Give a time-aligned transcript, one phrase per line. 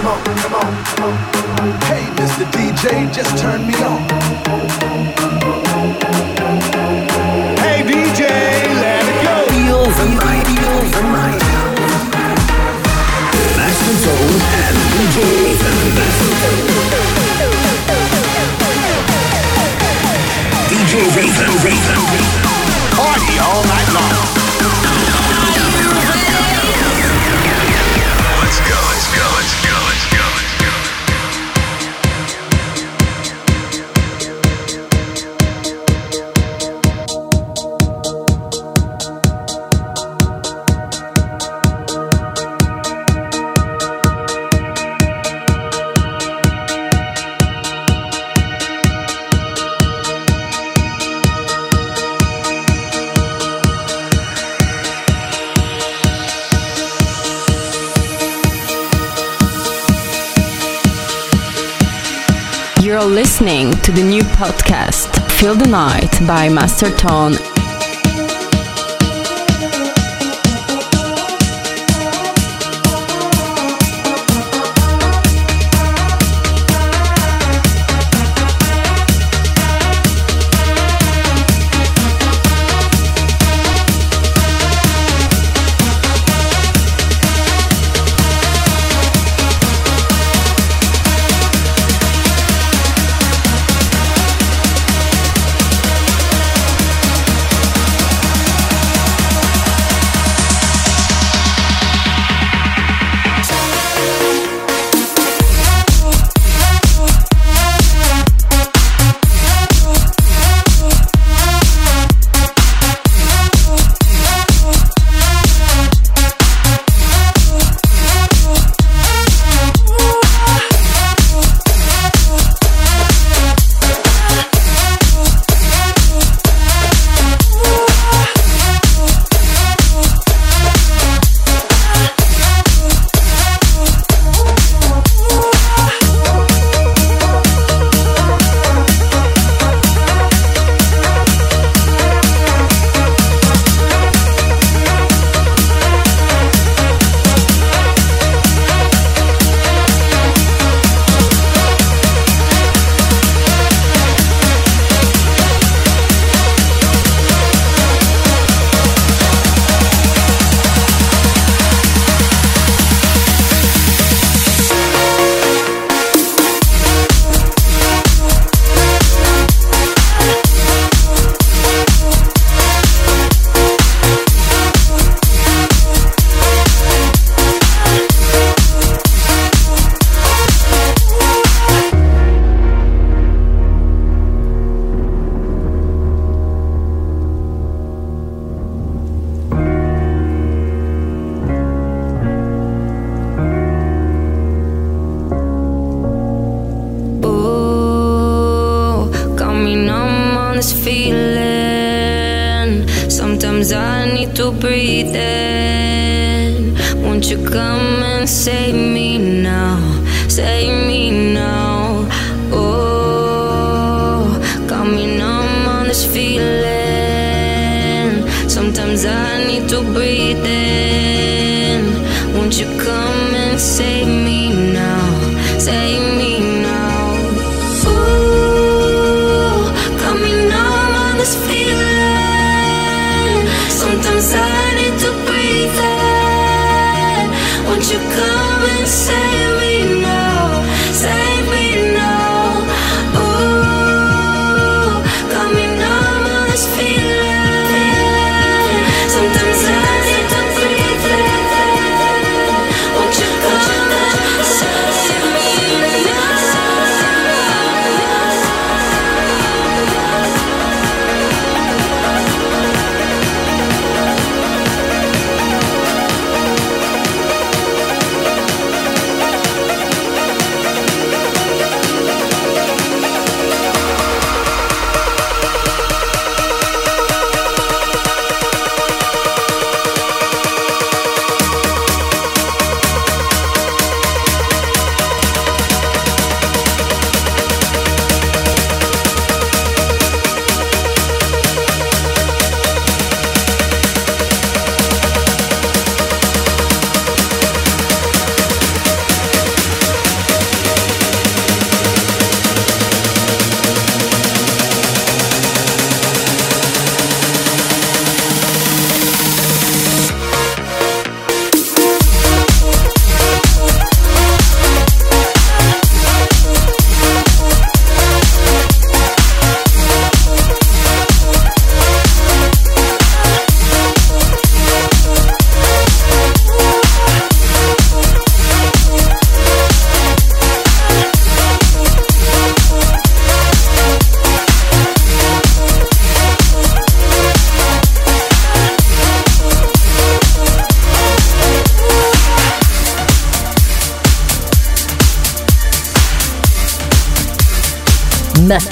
[0.00, 1.14] come on, come on, come on.
[1.92, 2.44] Hey, Mr.
[2.56, 4.00] DJ, just turn me on.
[7.60, 8.24] Hey, DJ,
[8.80, 9.34] let it go.
[9.52, 11.42] Feel the night, feel the night.
[13.56, 14.28] Max Control
[14.64, 15.76] and DJ Raven.
[20.70, 22.00] DJ Raven, Raven.
[22.96, 24.19] Party all night long.
[65.40, 67.32] Feel the Night by Master Tone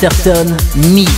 [0.00, 0.56] Masterton
[0.92, 1.10] Mix.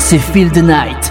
[0.00, 1.01] C'est Feel the Night.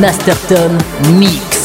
[0.00, 0.78] Masterton
[1.18, 1.57] Mix.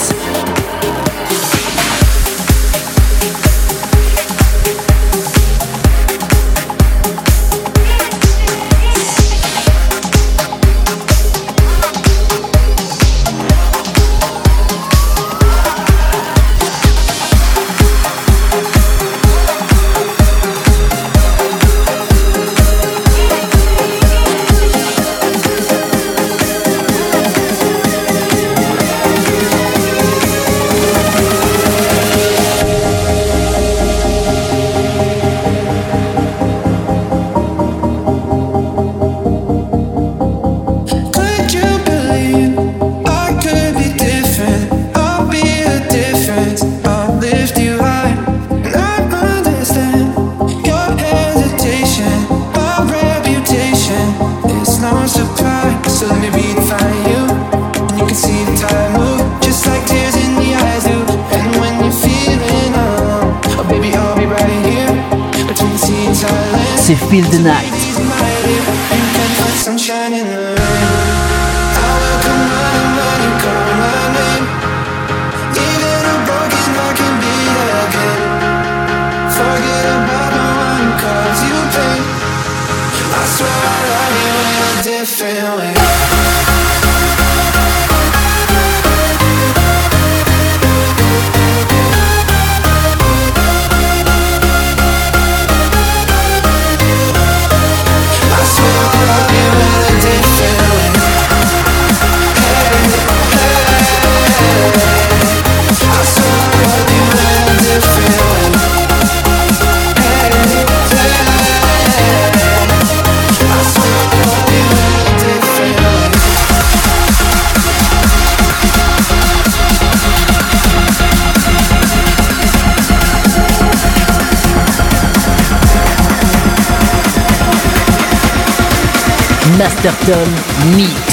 [129.84, 131.13] Masterton Mix.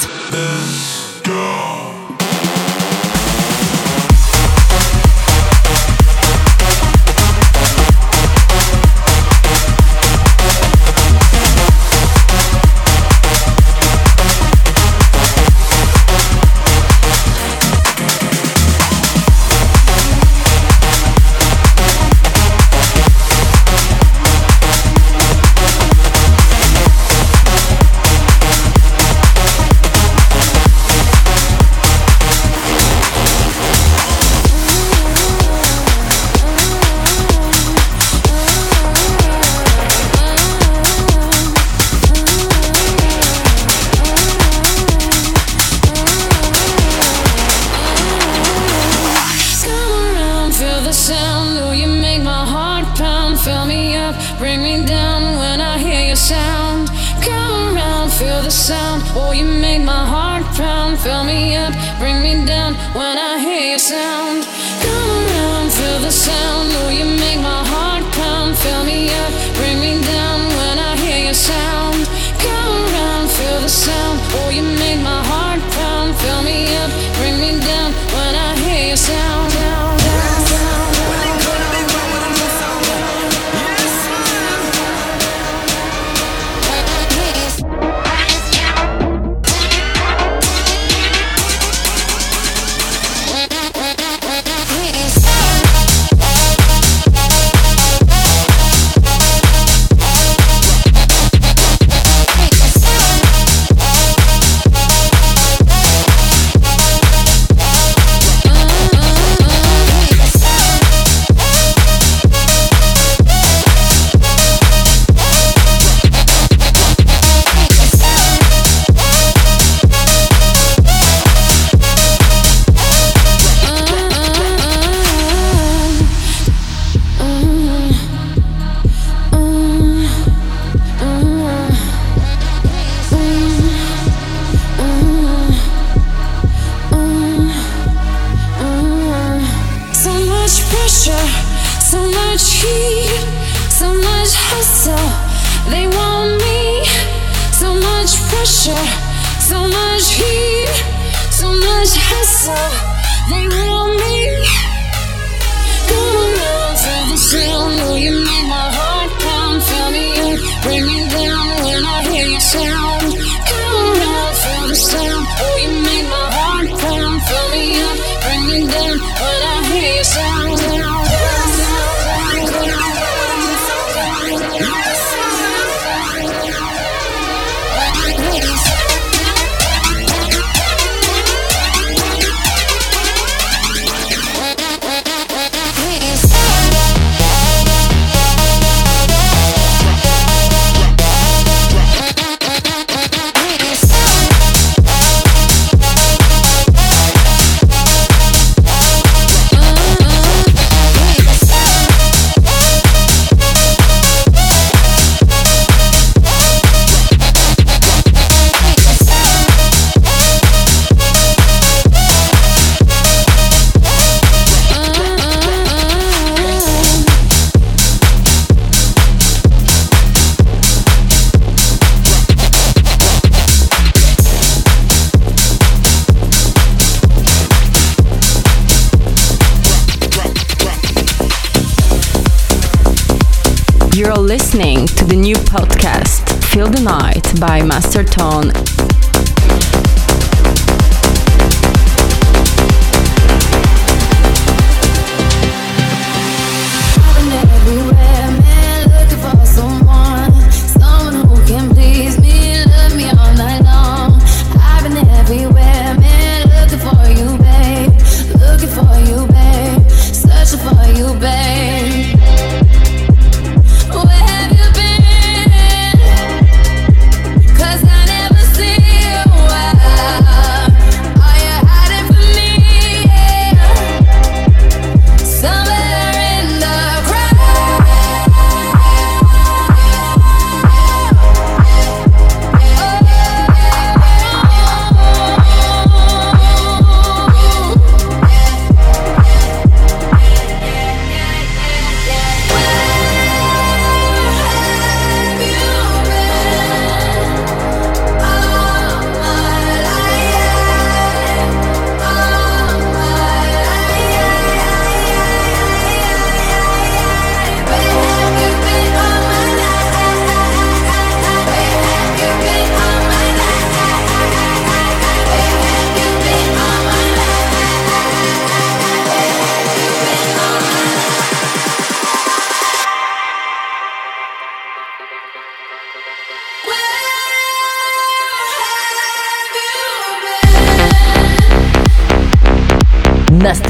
[237.61, 238.70] By Master Tone.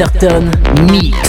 [0.02, 0.50] Masterton
[0.90, 1.21] Mix.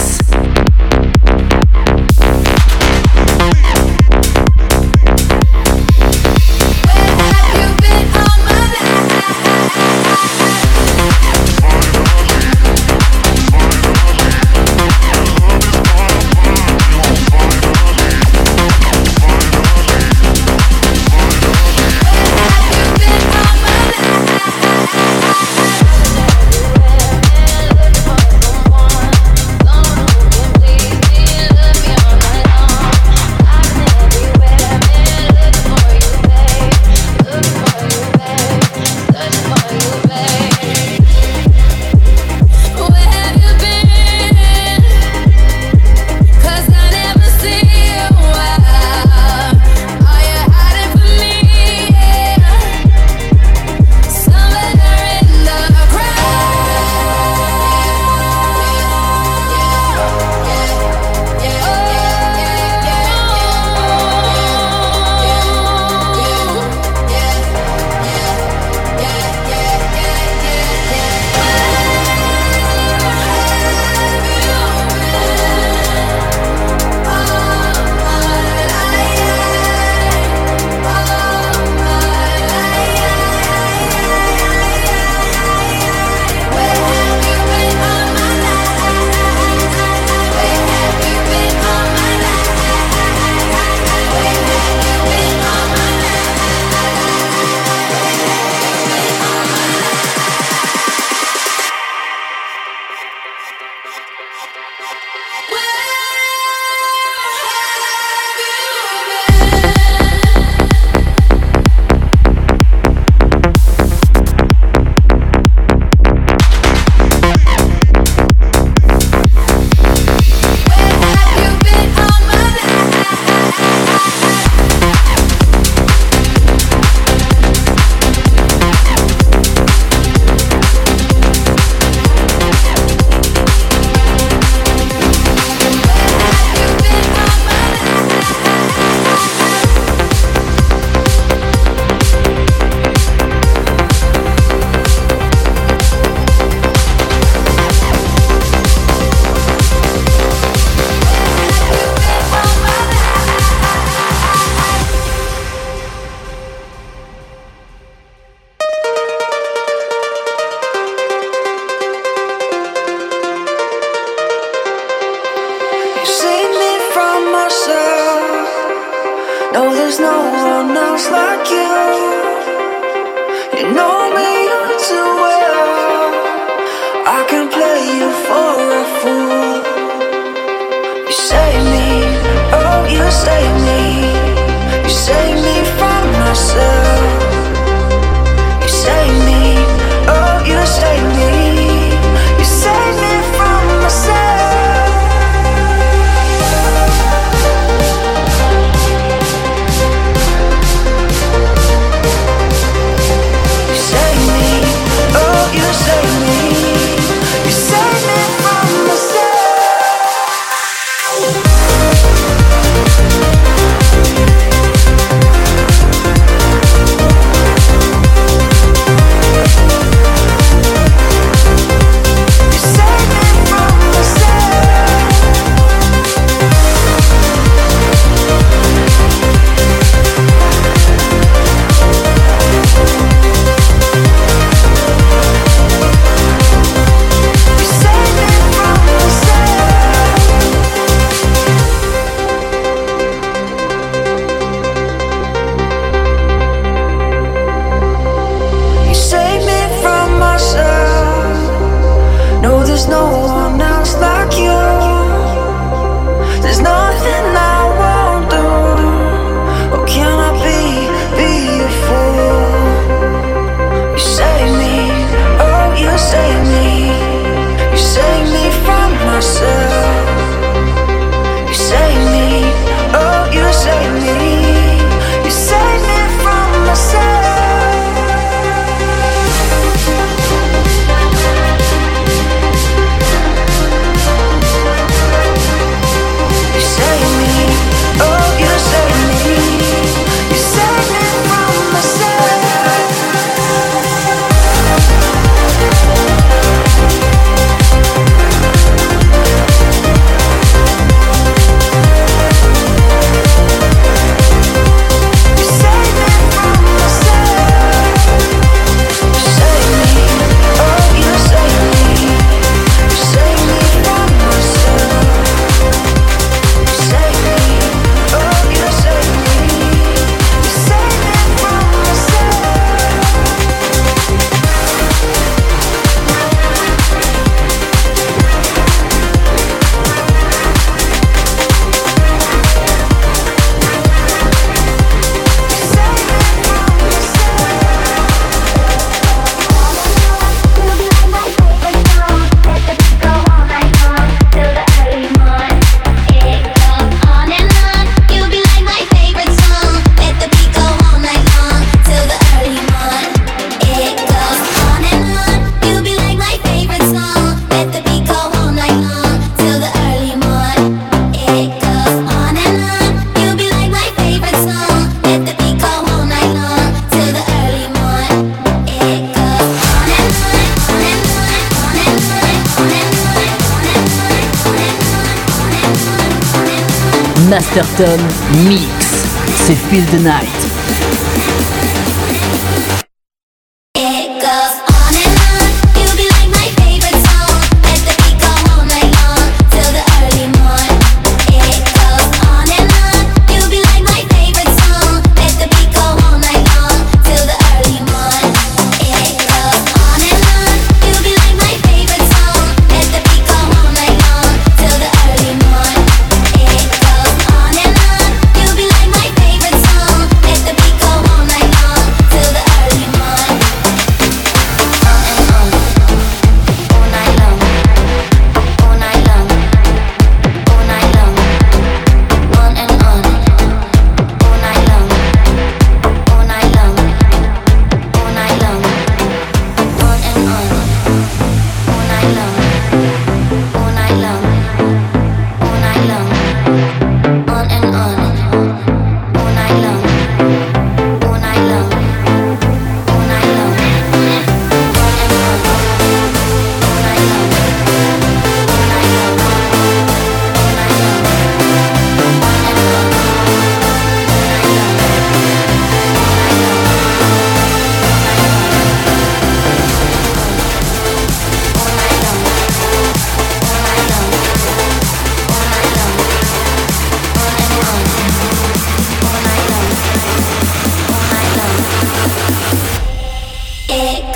[378.45, 379.17] Mix.
[379.45, 380.42] C'est Feel the Night.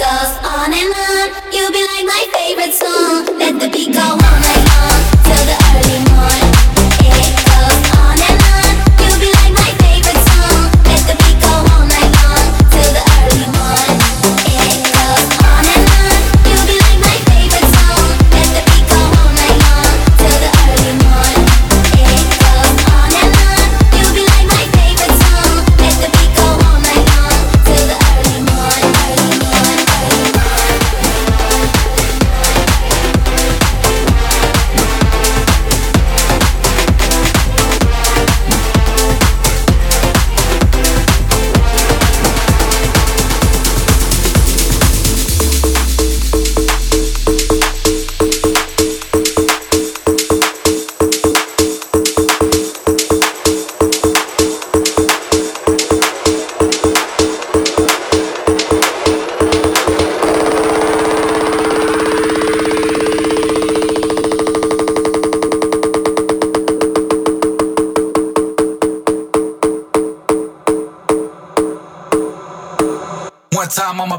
[0.07, 1.27] goes on and on.
[1.51, 3.25] You'll be like my favorite song.
[3.37, 4.96] Let the beat go on and on.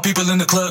[0.09, 0.68] people in the club.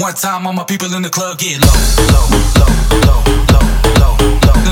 [0.00, 1.66] One time, all my people in the club get low,
[2.08, 2.24] low,
[2.56, 2.72] low,
[3.04, 3.20] low,
[3.52, 3.66] low,
[4.00, 4.69] low, low.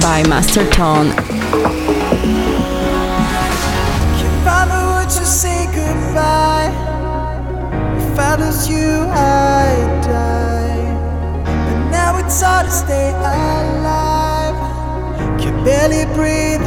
[0.00, 1.12] Master Tone.
[5.04, 6.72] To say goodbye,
[7.98, 11.44] if I lose you, I die.
[11.44, 14.56] But now it's hard to stay alive.
[15.38, 16.66] Can barely breathe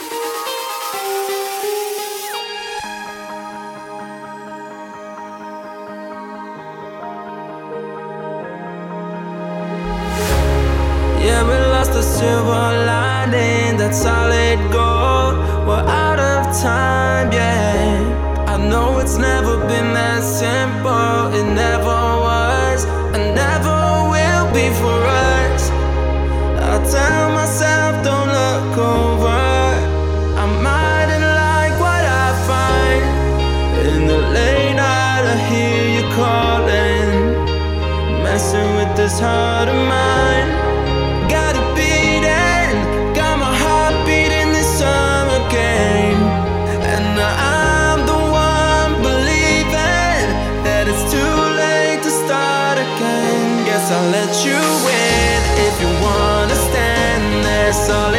[54.31, 57.73] let you in if you wanna stand there.
[57.73, 58.10] So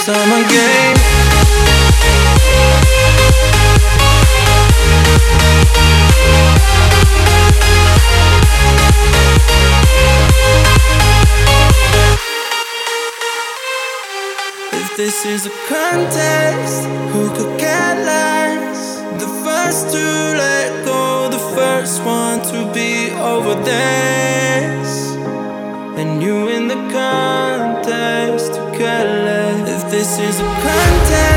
[0.00, 0.96] summer game.
[14.72, 19.02] If this is a contest, who could get last?
[19.20, 20.06] The first to
[20.44, 25.14] let go, the first one to be over this,
[26.00, 26.39] and you.
[30.00, 31.29] this is a contest.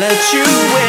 [0.00, 0.44] let you
[0.74, 0.87] win.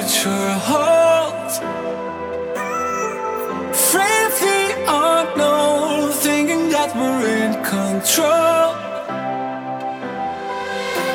[0.00, 1.58] future holds.
[3.90, 8.74] Free the unknown, thinking that we're in control.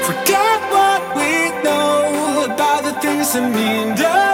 [0.07, 4.32] Forget what we know about the things that mean.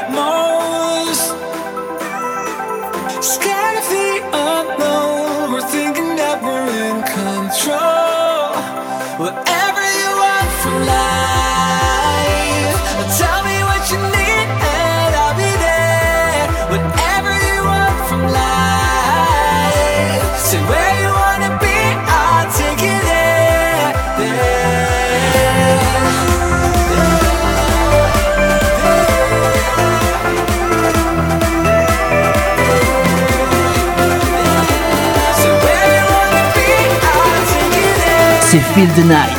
[38.79, 39.38] feel the night.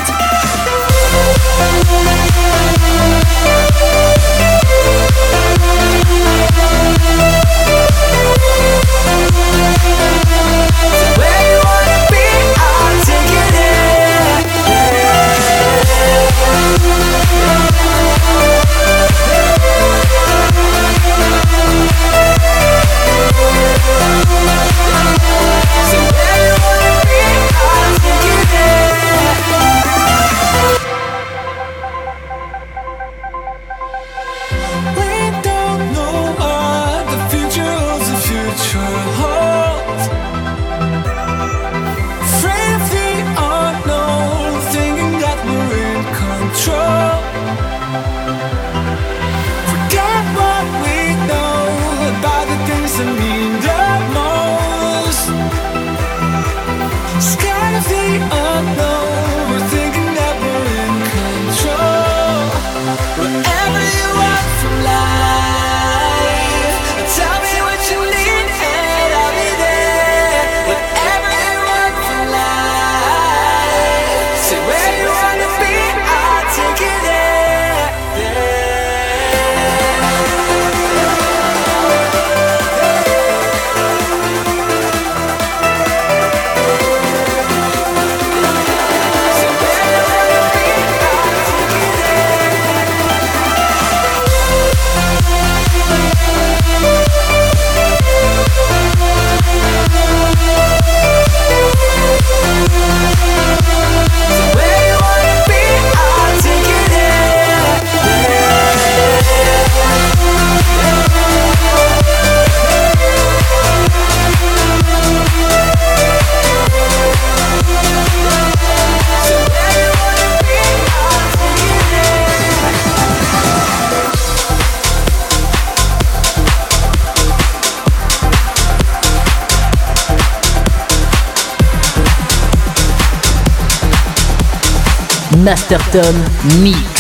[135.43, 136.15] Masterton
[136.63, 137.00] Mix.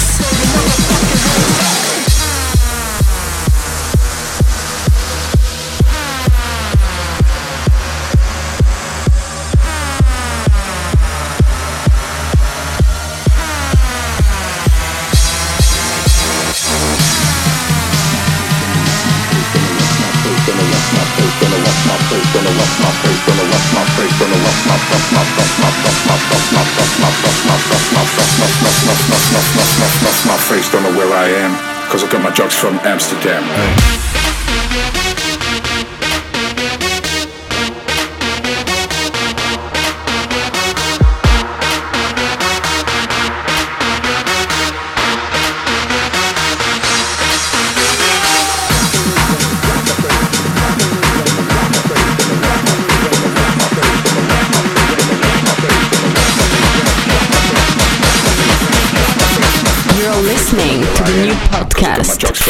[32.51, 34.00] Alex from Amsterdam.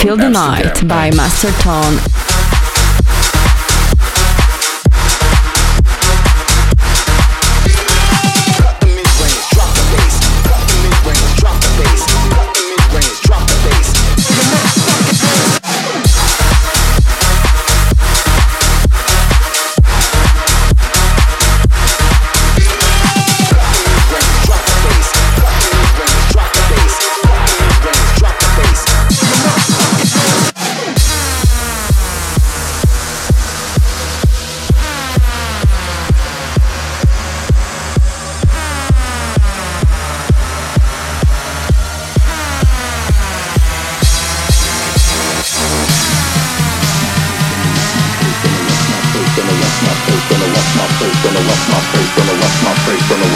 [0.01, 2.20] Feel the Night by Master Tone.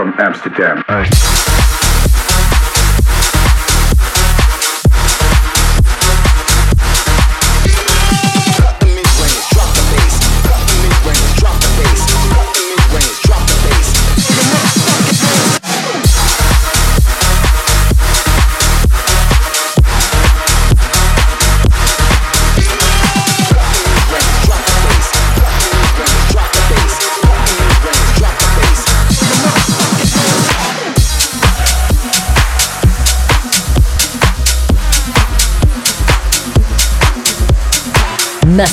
[0.00, 0.82] From Amsterdam.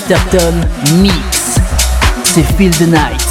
[0.09, 0.61] Masterton
[1.01, 1.57] Mix.
[2.23, 3.26] C'est Feel the Night.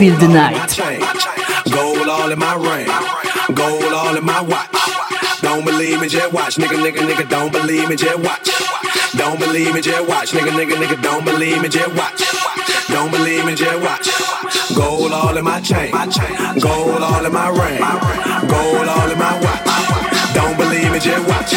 [0.00, 0.56] Feel the Night.
[1.70, 2.88] Gold all in my ring,
[3.54, 4.72] gold all in my watch.
[5.42, 7.28] Don't believe me, just watch, nigga, nigga, nigga.
[7.28, 8.48] Don't believe me, just watch.
[9.12, 11.02] Don't believe me, just watch, nigga, nigga, nigga.
[11.02, 12.24] Don't believe me, just watch.
[12.88, 14.08] Don't believe me, just watch.
[14.74, 17.84] Gold all in my chain, gold all in my ring,
[18.48, 19.60] gold all in my watch.
[20.32, 21.52] Don't believe me, just watch.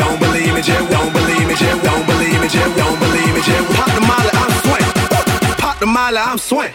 [0.00, 3.40] Don't believe me, just don't believe me, just don't believe me, just don't believe me,
[3.44, 5.56] just pop the molly, I'm swing.
[5.60, 6.72] Pop the molly, I'm swing.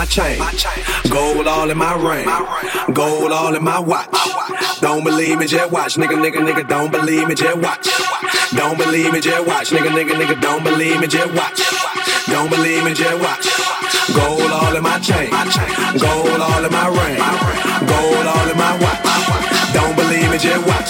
[0.00, 2.24] Gold all in my ring.
[2.94, 4.08] Gold all in my watch.
[4.80, 5.96] Don't believe me, just watch.
[5.96, 7.86] Nigga, nigga, nigga, don't believe me, just watch.
[8.56, 9.68] Don't believe me, just watch.
[9.68, 11.60] Nigga, nigga, nigga, don't believe me, just watch.
[12.32, 13.44] Don't believe me, just watch.
[14.16, 15.28] Gold all in my chain.
[16.00, 17.20] Gold all in my ring.
[17.84, 19.04] Gold all in my watch.
[19.74, 20.88] Don't believe me, just watch.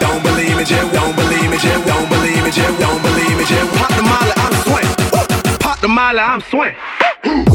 [0.00, 3.44] Don't believe me, just don't believe me, just don't believe me, just don't believe me,
[3.44, 5.58] just pop the molly, I'm swing.
[5.60, 7.49] Pop the molly, I'm swing.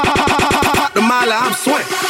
[0.94, 2.09] the mile I'm sweating.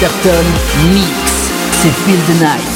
[0.00, 0.44] Masterton
[0.92, 1.50] Mix.
[1.72, 2.67] C'est Feel the Night.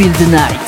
[0.00, 0.59] feel the night.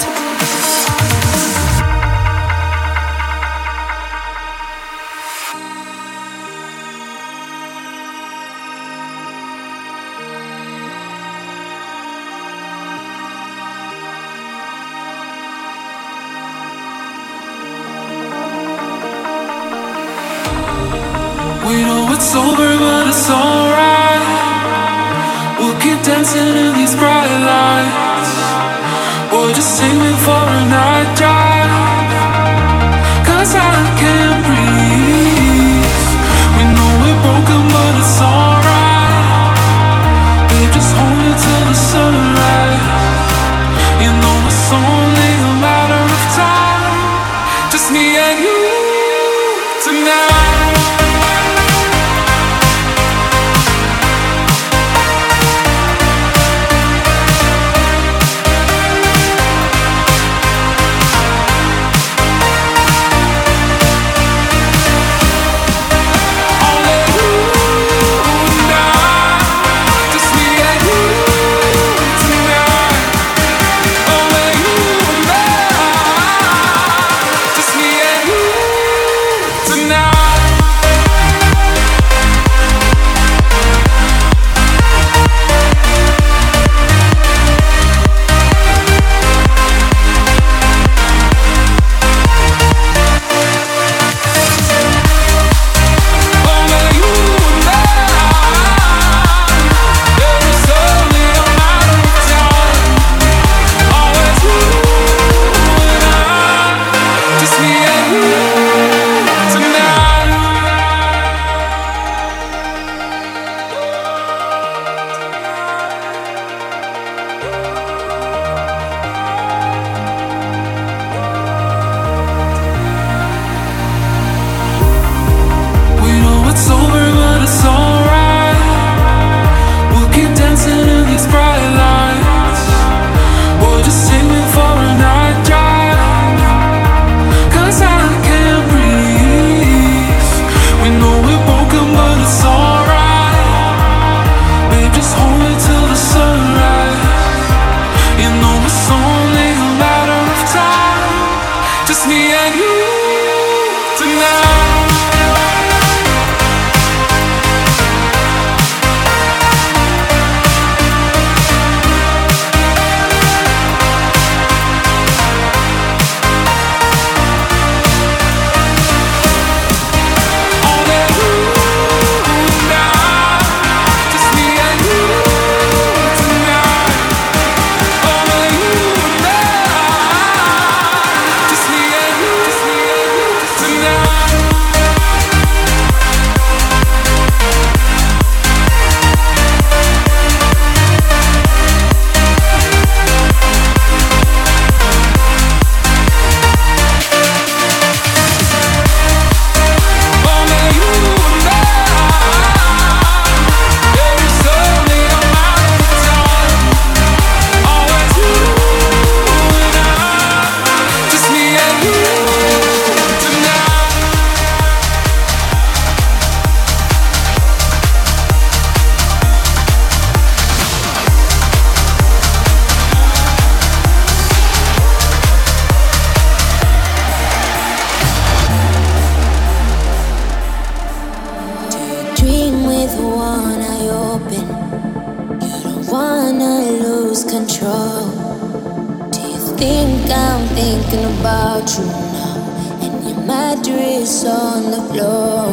[241.21, 242.37] about you now,
[242.83, 245.47] and your mattress on the floor.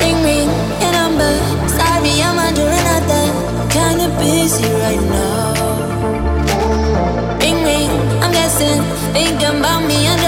[0.00, 0.48] Ring ring
[0.82, 1.32] your number.
[1.68, 3.24] Sorry, I'm under another.
[3.70, 5.54] Kinda busy right now.
[7.40, 7.90] Ring ring,
[8.22, 10.06] I'm guessing, Think about me.
[10.06, 10.27] Under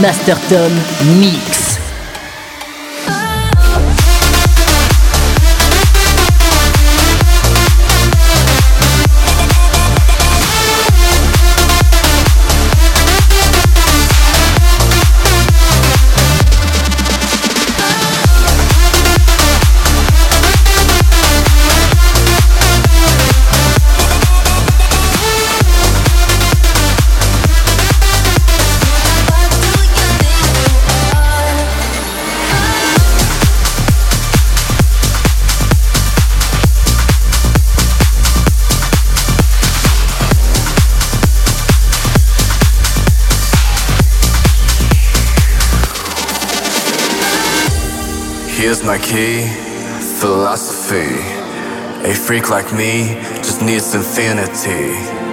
[0.00, 0.72] Master Tom
[1.18, 1.57] Mix.
[49.08, 49.48] key
[50.20, 51.16] philosophy.
[52.06, 55.27] A freak like me just needs infinity.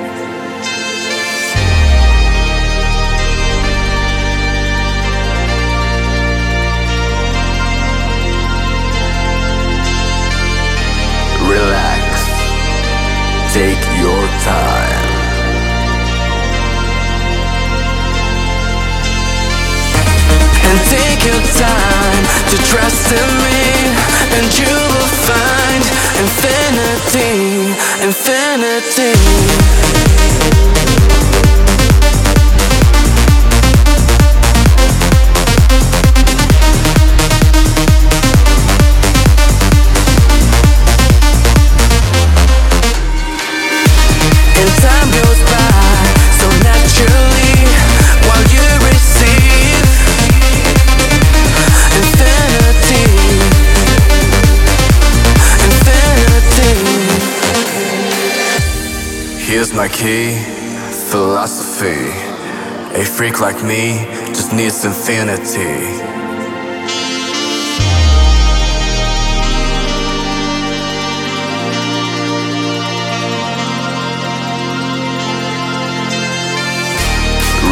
[63.55, 65.75] like me just needs infinity.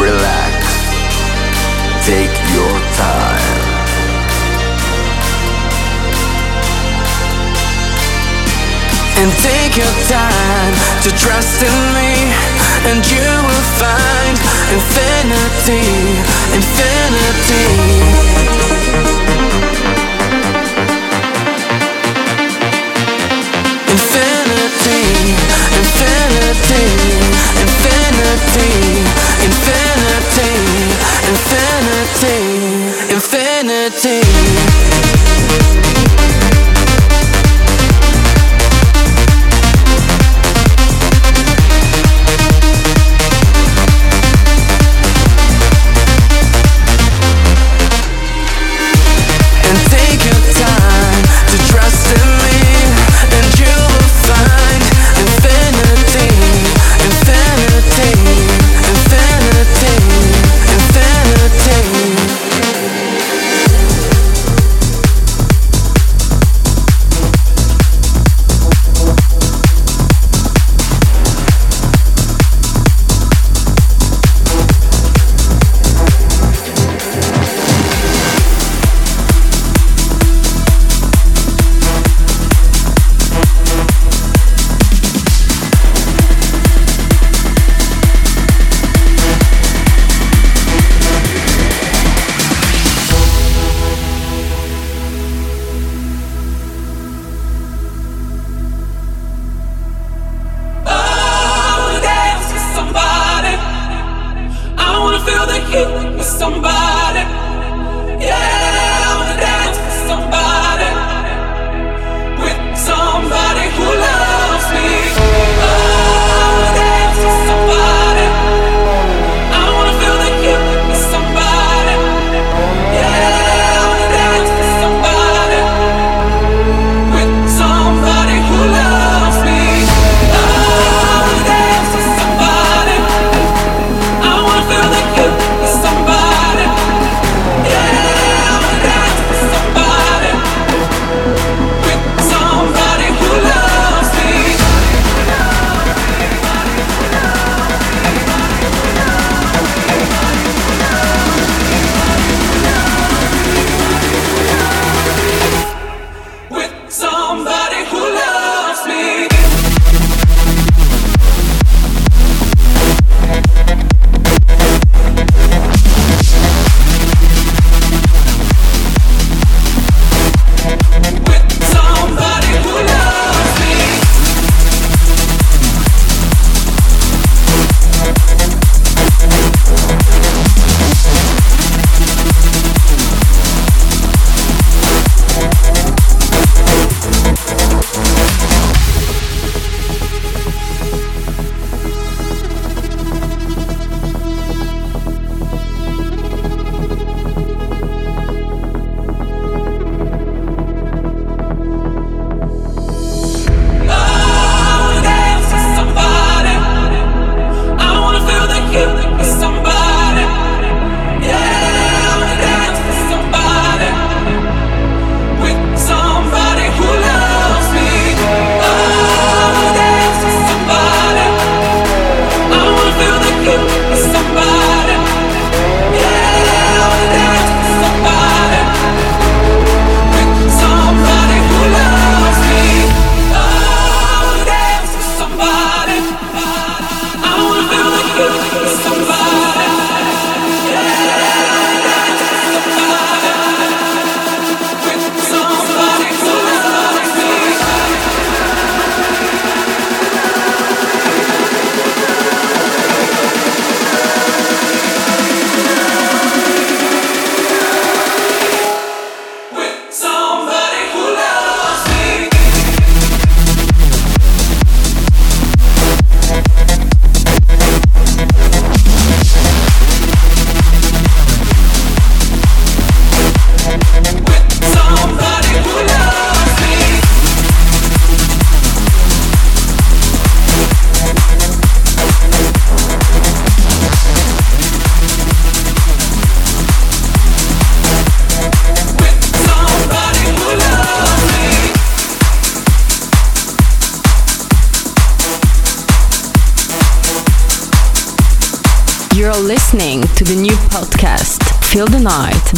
[0.00, 0.64] Relax,
[2.06, 3.60] take your time.
[9.16, 12.13] And take your time to trust in me
[12.86, 14.36] and you will find
[14.76, 15.80] infinity,
[16.52, 17.64] infinity.
[23.94, 25.02] Infinity,
[25.80, 26.84] infinity,
[27.64, 28.68] infinity, infinity,
[29.48, 30.52] infinity,
[31.30, 32.38] infinity.
[33.14, 34.20] infinity.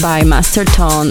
[0.01, 1.11] by Master Tone.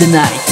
[0.00, 0.49] The Night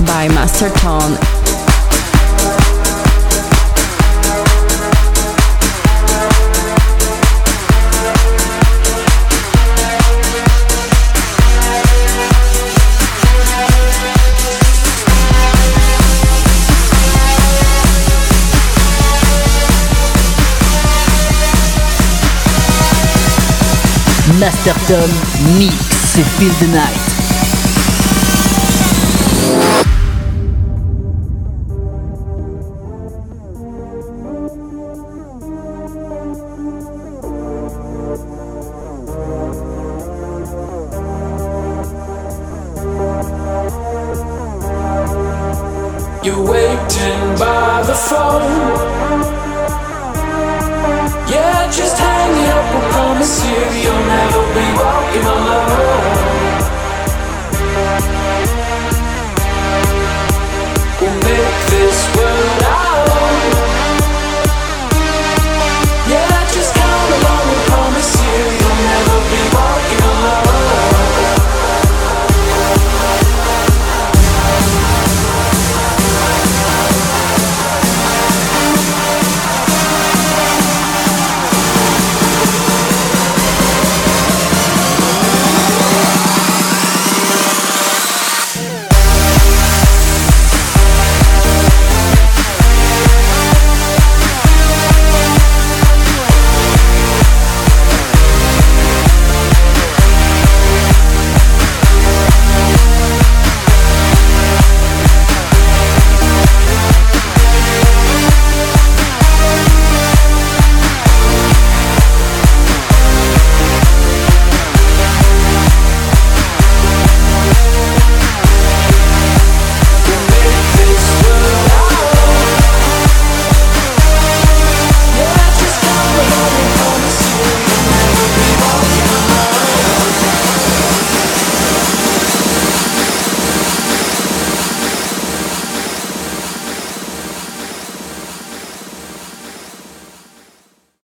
[0.00, 1.44] by Master Tone Night.
[24.40, 27.13] Master Tone Mix, Feel the Night.